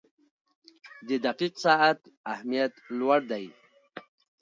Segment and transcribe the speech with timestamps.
[1.07, 1.99] •د دقیق ساعت
[2.33, 3.45] اهمیت لوړ دی.